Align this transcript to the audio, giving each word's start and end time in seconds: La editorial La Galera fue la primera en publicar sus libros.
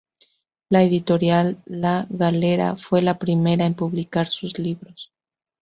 La 0.71 0.81
editorial 0.81 1.61
La 1.67 2.07
Galera 2.09 2.75
fue 2.75 3.03
la 3.03 3.19
primera 3.19 3.67
en 3.67 3.75
publicar 3.75 4.25
sus 4.25 4.57
libros. 4.57 5.13